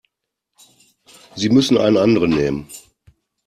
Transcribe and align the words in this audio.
Sie 1.35 1.49
müssen 1.49 1.77
einen 1.77 1.97
anderen 1.97 2.31
nehmen. 2.31 2.67